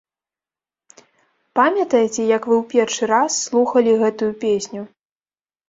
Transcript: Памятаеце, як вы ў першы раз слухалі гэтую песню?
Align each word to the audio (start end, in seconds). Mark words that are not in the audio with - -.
Памятаеце, 1.59 2.21
як 2.35 2.43
вы 2.49 2.55
ў 2.61 2.63
першы 2.73 3.03
раз 3.13 3.31
слухалі 3.45 3.97
гэтую 4.03 4.33
песню? 4.49 4.81